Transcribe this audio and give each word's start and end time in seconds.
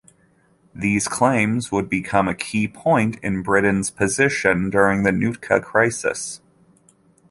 These 0.73 1.07
claims 1.07 1.71
would 1.71 1.87
become 1.87 2.27
a 2.27 2.33
key 2.33 2.67
point 2.67 3.19
in 3.21 3.43
Britain's 3.43 3.91
position 3.91 4.71
during 4.71 5.03
the 5.03 5.11
Nootka 5.11 5.59
Crisis. 5.61 6.41